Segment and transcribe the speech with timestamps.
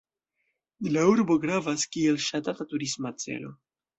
[0.95, 3.55] La urbo gravas kiel ŝatata turisma celo.